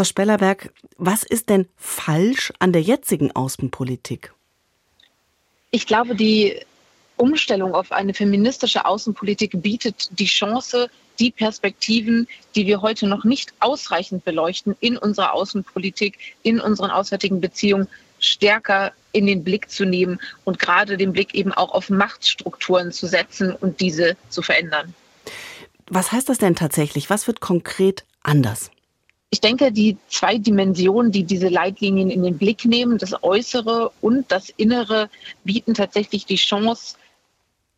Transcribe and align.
Frau 0.00 0.04
Spellerberg, 0.04 0.72
was 0.96 1.24
ist 1.24 1.50
denn 1.50 1.68
falsch 1.76 2.54
an 2.58 2.72
der 2.72 2.80
jetzigen 2.80 3.32
Außenpolitik? 3.32 4.32
Ich 5.72 5.86
glaube, 5.86 6.14
die 6.14 6.58
Umstellung 7.18 7.74
auf 7.74 7.92
eine 7.92 8.14
feministische 8.14 8.86
Außenpolitik 8.86 9.60
bietet 9.60 10.08
die 10.18 10.24
Chance, 10.24 10.88
die 11.18 11.30
Perspektiven, 11.30 12.26
die 12.54 12.64
wir 12.66 12.80
heute 12.80 13.06
noch 13.06 13.24
nicht 13.24 13.52
ausreichend 13.60 14.24
beleuchten, 14.24 14.74
in 14.80 14.96
unserer 14.96 15.34
Außenpolitik, 15.34 16.16
in 16.44 16.60
unseren 16.60 16.90
auswärtigen 16.90 17.42
Beziehungen 17.42 17.86
stärker 18.20 18.92
in 19.12 19.26
den 19.26 19.44
Blick 19.44 19.68
zu 19.68 19.84
nehmen 19.84 20.18
und 20.46 20.58
gerade 20.58 20.96
den 20.96 21.12
Blick 21.12 21.34
eben 21.34 21.52
auch 21.52 21.74
auf 21.74 21.90
Machtstrukturen 21.90 22.90
zu 22.90 23.06
setzen 23.06 23.54
und 23.54 23.80
diese 23.80 24.16
zu 24.30 24.40
verändern. 24.40 24.94
Was 25.88 26.10
heißt 26.10 26.30
das 26.30 26.38
denn 26.38 26.56
tatsächlich? 26.56 27.10
Was 27.10 27.26
wird 27.26 27.40
konkret 27.40 28.06
anders? 28.22 28.70
Ich 29.32 29.40
denke, 29.40 29.70
die 29.70 29.96
zwei 30.08 30.38
Dimensionen, 30.38 31.12
die 31.12 31.22
diese 31.22 31.48
Leitlinien 31.48 32.10
in 32.10 32.24
den 32.24 32.36
Blick 32.36 32.64
nehmen, 32.64 32.98
das 32.98 33.22
Äußere 33.22 33.92
und 34.00 34.30
das 34.32 34.48
Innere, 34.50 35.08
bieten 35.44 35.74
tatsächlich 35.74 36.26
die 36.26 36.36
Chance, 36.36 36.96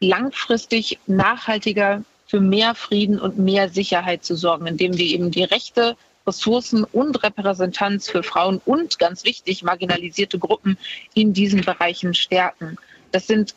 langfristig 0.00 0.98
nachhaltiger 1.06 2.04
für 2.26 2.40
mehr 2.40 2.76
Frieden 2.76 3.18
und 3.18 3.38
mehr 3.38 3.68
Sicherheit 3.68 4.24
zu 4.24 4.36
sorgen, 4.36 4.68
indem 4.68 4.96
wir 4.96 5.06
eben 5.06 5.32
die 5.32 5.42
Rechte, 5.42 5.96
Ressourcen 6.26 6.84
und 6.84 7.22
Repräsentanz 7.24 8.08
für 8.08 8.22
Frauen 8.22 8.60
und 8.64 9.00
ganz 9.00 9.24
wichtig 9.24 9.64
marginalisierte 9.64 10.38
Gruppen 10.38 10.78
in 11.14 11.32
diesen 11.32 11.62
Bereichen 11.62 12.14
stärken. 12.14 12.76
Das 13.10 13.26
sind 13.26 13.56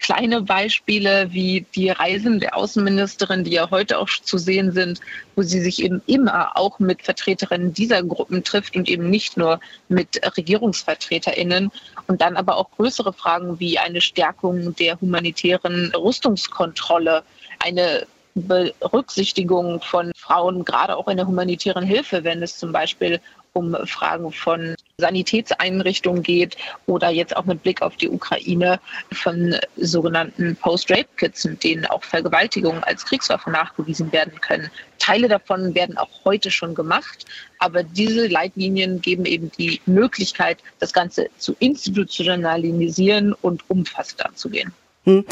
kleine 0.00 0.42
Beispiele 0.42 1.32
wie 1.32 1.66
die 1.74 1.90
Reisen 1.90 2.40
der 2.40 2.56
Außenministerin, 2.56 3.44
die 3.44 3.52
ja 3.52 3.70
heute 3.70 3.98
auch 3.98 4.08
zu 4.08 4.38
sehen 4.38 4.72
sind, 4.72 5.00
wo 5.36 5.42
sie 5.42 5.60
sich 5.60 5.82
eben 5.82 6.02
immer 6.06 6.56
auch 6.56 6.78
mit 6.78 7.02
Vertreterinnen 7.02 7.74
dieser 7.74 8.02
Gruppen 8.02 8.42
trifft 8.42 8.74
und 8.76 8.88
eben 8.88 9.10
nicht 9.10 9.36
nur 9.36 9.60
mit 9.88 10.20
Regierungsvertreterinnen. 10.36 11.70
Und 12.08 12.20
dann 12.20 12.36
aber 12.36 12.56
auch 12.56 12.70
größere 12.72 13.12
Fragen 13.12 13.60
wie 13.60 13.78
eine 13.78 14.00
Stärkung 14.00 14.74
der 14.74 15.00
humanitären 15.00 15.92
Rüstungskontrolle, 15.94 17.22
eine 17.58 18.06
Berücksichtigung 18.34 19.80
von 19.80 20.12
Frauen, 20.16 20.64
gerade 20.64 20.96
auch 20.96 21.08
in 21.08 21.16
der 21.16 21.26
humanitären 21.26 21.84
Hilfe, 21.84 22.24
wenn 22.24 22.42
es 22.42 22.58
zum 22.58 22.72
Beispiel 22.72 23.20
um 23.52 23.76
Fragen 23.86 24.32
von 24.32 24.74
Sanitätseinrichtungen 25.00 26.22
geht 26.22 26.56
oder 26.86 27.10
jetzt 27.10 27.36
auch 27.36 27.44
mit 27.44 27.62
Blick 27.62 27.82
auf 27.82 27.96
die 27.96 28.08
Ukraine 28.08 28.80
von 29.12 29.56
sogenannten 29.76 30.56
Post-Rape-Kits, 30.56 31.44
mit 31.44 31.64
denen 31.64 31.86
auch 31.86 32.04
Vergewaltigungen 32.04 32.84
als 32.84 33.04
Kriegswaffe 33.04 33.50
nachgewiesen 33.50 34.12
werden 34.12 34.40
können. 34.40 34.70
Teile 34.98 35.28
davon 35.28 35.74
werden 35.74 35.96
auch 35.96 36.10
heute 36.24 36.50
schon 36.50 36.74
gemacht, 36.74 37.24
aber 37.58 37.82
diese 37.82 38.28
Leitlinien 38.28 39.00
geben 39.00 39.24
eben 39.24 39.50
die 39.58 39.80
Möglichkeit, 39.86 40.58
das 40.78 40.92
Ganze 40.92 41.28
zu 41.38 41.56
institutionalisieren 41.58 43.32
und 43.32 43.68
umfassender 43.68 44.26
anzugehen. 44.26 44.72
Hm. 45.04 45.24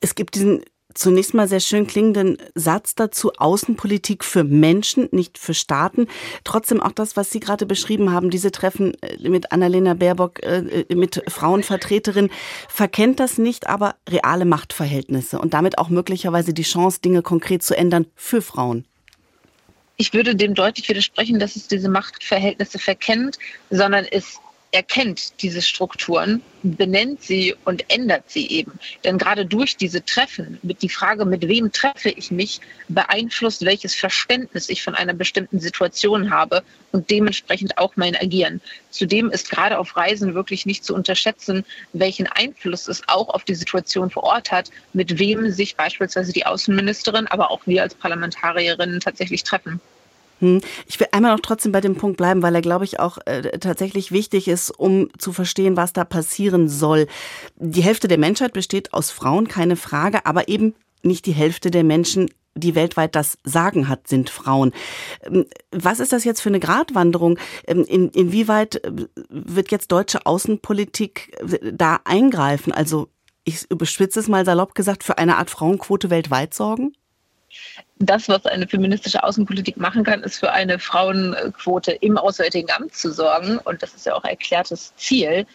Es 0.00 0.14
gibt 0.14 0.34
diesen 0.34 0.62
zunächst 0.94 1.34
mal 1.34 1.48
sehr 1.48 1.60
schön 1.60 1.86
klingenden 1.86 2.38
Satz 2.54 2.94
dazu, 2.94 3.32
Außenpolitik 3.36 4.24
für 4.24 4.44
Menschen, 4.44 5.08
nicht 5.12 5.38
für 5.38 5.54
Staaten. 5.54 6.06
Trotzdem 6.44 6.80
auch 6.80 6.92
das, 6.92 7.16
was 7.16 7.30
Sie 7.30 7.40
gerade 7.40 7.66
beschrieben 7.66 8.12
haben, 8.12 8.30
diese 8.30 8.52
Treffen 8.52 8.94
äh, 9.02 9.28
mit 9.28 9.52
Annalena 9.52 9.94
Baerbock, 9.94 10.42
äh, 10.42 10.84
äh, 10.88 10.94
mit 10.94 11.22
Frauenvertreterin, 11.28 12.30
verkennt 12.68 13.20
das 13.20 13.38
nicht, 13.38 13.68
aber 13.68 13.96
reale 14.08 14.44
Machtverhältnisse 14.44 15.38
und 15.38 15.54
damit 15.54 15.78
auch 15.78 15.88
möglicherweise 15.88 16.52
die 16.54 16.62
Chance, 16.62 17.00
Dinge 17.00 17.22
konkret 17.22 17.62
zu 17.62 17.76
ändern 17.76 18.06
für 18.14 18.42
Frauen. 18.42 18.84
Ich 19.96 20.12
würde 20.12 20.34
dem 20.34 20.54
deutlich 20.54 20.88
widersprechen, 20.88 21.38
dass 21.38 21.54
es 21.54 21.68
diese 21.68 21.88
Machtverhältnisse 21.88 22.78
verkennt, 22.78 23.38
sondern 23.70 24.04
es 24.04 24.40
erkennt 24.72 25.42
diese 25.42 25.60
Strukturen, 25.60 26.40
benennt 26.62 27.22
sie 27.22 27.54
und 27.64 27.84
ändert 27.92 28.30
sie 28.30 28.48
eben. 28.48 28.72
Denn 29.04 29.18
gerade 29.18 29.44
durch 29.44 29.76
diese 29.76 30.02
Treffen, 30.04 30.58
mit 30.62 30.80
die 30.80 30.88
Frage, 30.88 31.26
mit 31.26 31.46
wem 31.46 31.72
treffe 31.72 32.08
ich 32.08 32.30
mich, 32.30 32.60
beeinflusst, 32.88 33.64
welches 33.64 33.94
Verständnis 33.94 34.70
ich 34.70 34.82
von 34.82 34.94
einer 34.94 35.12
bestimmten 35.12 35.60
Situation 35.60 36.30
habe 36.30 36.62
und 36.90 37.10
dementsprechend 37.10 37.76
auch 37.76 37.96
mein 37.96 38.16
Agieren. 38.16 38.62
Zudem 38.90 39.30
ist 39.30 39.50
gerade 39.50 39.78
auf 39.78 39.94
Reisen 39.94 40.34
wirklich 40.34 40.64
nicht 40.64 40.84
zu 40.84 40.94
unterschätzen, 40.94 41.64
welchen 41.92 42.26
Einfluss 42.26 42.88
es 42.88 43.02
auch 43.08 43.28
auf 43.28 43.44
die 43.44 43.54
Situation 43.54 44.10
vor 44.10 44.24
Ort 44.24 44.50
hat, 44.50 44.70
mit 44.94 45.18
wem 45.18 45.50
sich 45.50 45.76
beispielsweise 45.76 46.32
die 46.32 46.46
Außenministerin, 46.46 47.26
aber 47.26 47.50
auch 47.50 47.60
wir 47.66 47.82
als 47.82 47.94
Parlamentarierinnen 47.94 49.00
tatsächlich 49.00 49.42
treffen. 49.42 49.80
Hm. 50.42 50.60
Ich 50.86 50.98
will 50.98 51.06
einmal 51.12 51.32
noch 51.32 51.40
trotzdem 51.40 51.70
bei 51.70 51.80
dem 51.80 51.94
Punkt 51.94 52.16
bleiben, 52.16 52.42
weil 52.42 52.54
er, 52.54 52.62
glaube 52.62 52.84
ich, 52.84 52.98
auch 52.98 53.18
äh, 53.26 53.58
tatsächlich 53.60 54.10
wichtig 54.10 54.48
ist, 54.48 54.70
um 54.70 55.08
zu 55.16 55.32
verstehen, 55.32 55.76
was 55.76 55.92
da 55.92 56.04
passieren 56.04 56.68
soll. 56.68 57.06
Die 57.56 57.82
Hälfte 57.82 58.08
der 58.08 58.18
Menschheit 58.18 58.52
besteht 58.52 58.92
aus 58.92 59.12
Frauen, 59.12 59.46
keine 59.46 59.76
Frage, 59.76 60.26
aber 60.26 60.48
eben 60.48 60.74
nicht 61.04 61.26
die 61.26 61.32
Hälfte 61.32 61.70
der 61.70 61.84
Menschen, 61.84 62.28
die 62.54 62.74
weltweit 62.74 63.14
das 63.14 63.38
Sagen 63.44 63.88
hat, 63.88 64.08
sind 64.08 64.30
Frauen. 64.30 64.72
Ähm, 65.22 65.46
was 65.70 66.00
ist 66.00 66.12
das 66.12 66.24
jetzt 66.24 66.42
für 66.42 66.48
eine 66.48 66.60
Gratwanderung? 66.60 67.38
Ähm, 67.68 67.84
in, 67.84 68.08
inwieweit 68.08 68.84
äh, 68.84 68.90
wird 69.28 69.70
jetzt 69.70 69.92
deutsche 69.92 70.26
Außenpolitik 70.26 71.38
äh, 71.38 71.72
da 71.72 72.00
eingreifen? 72.04 72.72
Also 72.72 73.08
ich 73.44 73.70
überspitze 73.70 74.18
es 74.18 74.28
mal 74.28 74.44
salopp 74.44 74.74
gesagt, 74.74 75.04
für 75.04 75.18
eine 75.18 75.36
Art 75.36 75.50
Frauenquote 75.50 76.10
weltweit 76.10 76.52
sorgen? 76.52 76.94
Das, 77.98 78.28
was 78.28 78.46
eine 78.46 78.66
feministische 78.66 79.22
Außenpolitik 79.22 79.76
machen 79.76 80.04
kann, 80.04 80.22
ist 80.22 80.38
für 80.38 80.52
eine 80.52 80.78
Frauenquote 80.78 81.92
im 81.92 82.18
Auswärtigen 82.18 82.70
Amt 82.70 82.94
zu 82.94 83.12
sorgen. 83.12 83.58
Und 83.58 83.82
das 83.82 83.94
ist 83.94 84.06
ja 84.06 84.14
auch 84.14 84.24
erklärtes 84.24 84.94
Ziel. 84.96 85.46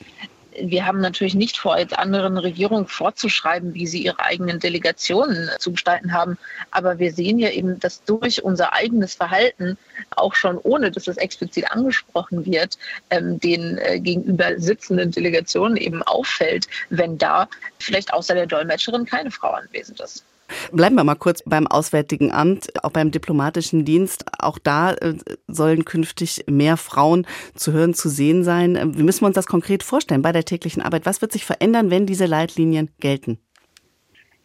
Wir 0.59 0.87
haben 0.87 1.01
natürlich 1.01 1.35
nicht 1.35 1.57
vor, 1.57 1.77
jetzt 1.77 1.97
anderen 1.99 2.37
Regierungen 2.37 2.87
vorzuschreiben, 2.87 3.75
wie 3.75 3.85
sie 3.85 4.03
ihre 4.03 4.19
eigenen 4.19 4.59
Delegationen 4.59 5.49
zu 5.59 5.71
gestalten 5.71 6.13
haben. 6.13 6.37
Aber 6.71 6.97
wir 6.97 7.13
sehen 7.13 7.37
ja 7.37 7.49
eben, 7.49 7.79
dass 7.79 8.03
durch 8.05 8.43
unser 8.43 8.73
eigenes 8.73 9.13
Verhalten, 9.13 9.77
auch 10.15 10.33
schon 10.33 10.57
ohne 10.57 10.89
dass 10.89 11.07
es 11.07 11.17
explizit 11.17 11.71
angesprochen 11.71 12.45
wird, 12.45 12.79
ähm, 13.11 13.39
den 13.39 13.77
äh, 13.77 13.99
gegenüber 13.99 14.57
sitzenden 14.57 15.11
Delegationen 15.11 15.77
eben 15.77 16.01
auffällt, 16.01 16.67
wenn 16.89 17.19
da 17.19 17.47
vielleicht 17.77 18.11
außer 18.13 18.33
der 18.33 18.47
Dolmetscherin 18.47 19.05
keine 19.05 19.29
Frau 19.29 19.51
anwesend 19.51 19.99
ist. 19.99 20.23
Bleiben 20.71 20.95
wir 20.95 21.03
mal 21.03 21.15
kurz 21.15 21.43
beim 21.45 21.67
Auswärtigen 21.67 22.31
Amt, 22.31 22.83
auch 22.83 22.91
beim 22.91 23.11
diplomatischen 23.11 23.85
Dienst. 23.85 24.25
Auch 24.39 24.59
da 24.59 24.93
äh, 24.93 25.15
sollen 25.47 25.85
künftig 25.85 26.45
mehr 26.49 26.77
Frauen 26.77 27.25
zu 27.55 27.71
hören, 27.71 27.93
zu 27.93 28.09
sehen 28.09 28.43
sein. 28.43 28.95
Wie 28.97 29.03
müssen 29.03 29.21
wir 29.21 29.27
uns 29.27 29.35
das 29.35 29.47
konkret 29.47 29.83
vorstellen 29.83 30.21
bei 30.21 30.31
der 30.31 30.45
täglichen 30.45 30.81
Arbeit? 30.81 31.05
Was 31.05 31.21
wird 31.21 31.31
sich 31.31 31.45
verändern, 31.45 31.89
wenn 31.89 32.05
diese 32.05 32.25
Leitlinien 32.25 32.89
gelten? 32.99 33.39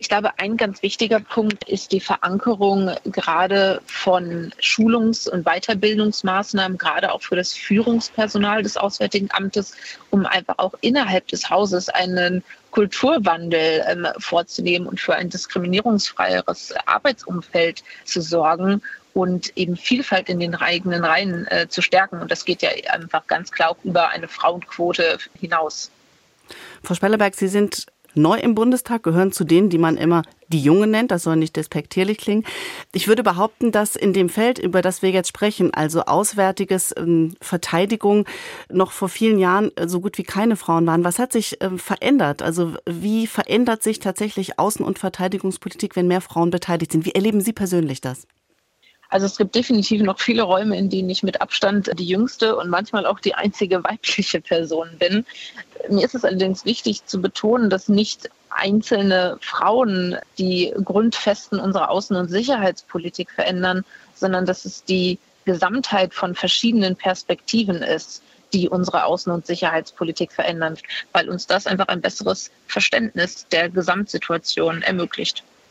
Ich 0.02 0.08
glaube, 0.08 0.36
ein 0.40 0.56
ganz 0.56 0.82
wichtiger 0.82 1.20
Punkt 1.20 1.62
ist 1.68 1.92
die 1.92 2.00
Verankerung 2.00 2.90
gerade 3.04 3.80
von 3.86 4.52
Schulungs- 4.58 5.28
und 5.28 5.44
Weiterbildungsmaßnahmen, 5.44 6.76
gerade 6.76 7.12
auch 7.12 7.22
für 7.22 7.36
das 7.36 7.54
Führungspersonal 7.54 8.64
des 8.64 8.76
Auswärtigen 8.76 9.28
Amtes, 9.30 9.76
um 10.10 10.26
einfach 10.26 10.58
auch 10.58 10.74
innerhalb 10.80 11.28
des 11.28 11.48
Hauses 11.48 11.88
einen 11.88 12.42
Kulturwandel 12.72 13.84
ähm, 13.86 14.08
vorzunehmen 14.18 14.88
und 14.88 15.00
für 15.00 15.14
ein 15.14 15.30
diskriminierungsfreieres 15.30 16.74
Arbeitsumfeld 16.84 17.84
zu 18.04 18.22
sorgen 18.22 18.82
und 19.14 19.56
eben 19.56 19.76
Vielfalt 19.76 20.28
in 20.28 20.40
den 20.40 20.56
eigenen 20.56 21.04
Reihen 21.04 21.46
äh, 21.46 21.69
zu 21.69 21.80
stärken. 21.80 22.20
Und 22.20 22.32
das 22.32 22.44
geht 22.44 22.60
ja 22.62 22.70
einfach 22.90 23.28
ganz 23.28 23.52
klar 23.52 23.76
über 23.84 24.08
eine 24.08 24.26
Frauenquote 24.26 25.19
hinaus. 25.38 25.92
Frau 26.82 26.94
Spelleberg, 26.94 27.36
Sie 27.36 27.46
sind 27.46 27.86
neu 28.15 28.39
im 28.39 28.55
Bundestag, 28.55 29.03
gehören 29.03 29.33
zu 29.33 29.45
denen, 29.45 29.71
die 29.71 29.78
man 29.78 29.97
immer 29.97 30.23
die 30.49 30.61
Jungen 30.61 30.91
nennt. 30.91 31.11
Das 31.11 31.23
soll 31.23 31.37
nicht 31.37 31.56
despektierlich 31.56 32.19
klingen. 32.19 32.45
Ich 32.93 33.09
würde 33.09 33.23
behaupten, 33.23 33.73
dass 33.73 33.97
in 33.97 34.12
dem 34.12 34.28
Feld, 34.28 34.59
über 34.59 34.83
das 34.83 35.03
wir 35.03 35.11
jetzt 35.11 35.28
sprechen, 35.28 35.73
also 35.75 36.03
Auswärtiges, 36.03 36.95
ähm, 36.97 37.34
Verteidigung, 37.41 38.26
noch 38.70 38.93
vor 38.93 39.09
vielen 39.09 39.38
Jahren 39.38 39.75
äh, 39.76 39.88
so 39.88 40.00
gut 40.00 40.19
wie 40.19 40.25
keine 40.25 40.56
Frauen 40.56 40.87
waren. 40.87 41.05
Was 41.05 41.19
hat 41.19 41.32
sich 41.32 41.59
ähm, 41.61 41.79
verändert? 41.79 42.43
Also 42.43 42.75
wie 42.87 43.26
verändert 43.26 43.82
sich 43.82 43.99
tatsächlich 43.99 44.58
Außen- 44.58 44.82
und 44.82 44.99
Verteidigungspolitik, 44.99 45.97
wenn 45.97 46.08
mehr 46.08 46.20
Frauen 46.20 46.50
beteiligt 46.50 46.93
sind? 46.93 47.06
Wie 47.06 47.15
erleben 47.15 47.41
Sie 47.41 47.53
persönlich 47.53 48.00
das? 48.00 48.26
Also 49.12 49.26
es 49.26 49.37
gibt 49.37 49.55
definitiv 49.55 50.00
noch 50.00 50.19
viele 50.19 50.43
Räume, 50.43 50.79
in 50.79 50.88
denen 50.88 51.11
ich 51.11 51.23
mit 51.23 51.43
Abstand 51.43 51.91
die 51.99 52.06
jüngste 52.06 52.56
und 52.56 52.70
manchmal 52.70 53.05
auch 53.05 53.20
die 53.20 53.35
einzige 53.35 53.85
weibliche 53.85 54.41
Person 54.41 54.88
bin. 54.99 55.26
Mir 55.91 56.06
ist 56.06 56.14
es 56.14 56.25
allerdings 56.25 56.64
wichtig 56.64 57.05
zu 57.05 57.20
betonen, 57.20 57.69
dass 57.69 57.91
nicht 57.91 58.31
einzelne 58.49 59.37
Frauen 59.43 60.17
die 60.38 60.73
Grundfesten 60.82 61.61
unserer 61.61 61.91
Außen- 61.91 62.19
und 62.19 62.31
Sicherheitspolitik 62.31 63.31
verändern, 63.31 63.85
sondern 64.14 64.47
dass 64.47 64.64
es 64.64 64.82
die 64.82 65.19
Gesamtheit 65.44 66.15
von 66.15 66.35
verschiedenen 66.35 66.97
Perspektiven 66.97 67.82
ist, 67.82 68.23
die 68.55 68.70
unsere 68.70 69.05
Außen- 69.05 69.31
und 69.31 69.47
Sicherheitspolitik 69.47 70.32
verändern, 70.32 70.79
weil 71.12 71.29
uns 71.29 71.47
das 71.47 71.67
einfach 71.67 71.88
ein 71.88 72.00
besseres 72.00 72.50
Verständnis 72.67 73.47
der 73.49 73.69
Gesamtsituation 73.69 74.81
ermöglicht. 74.81 75.44